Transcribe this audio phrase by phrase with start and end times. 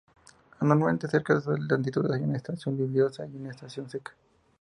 [0.59, 4.13] Anualmente, cerca de esas latitudes hay una estación lluviosa y una estación seca.